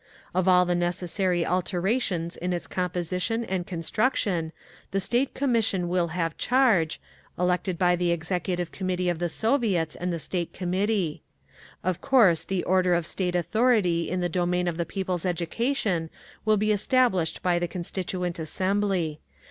[0.33, 4.51] Of all the necessary alterations in its composition and construction
[4.89, 6.99] the State Commission will have charge,
[7.37, 11.21] elected by the Executive Committee of the Soviets and the State Committee.
[11.83, 16.09] Of course the order of State authority in the domain of the people's education
[16.45, 19.19] will be established by the Constituent Assembly.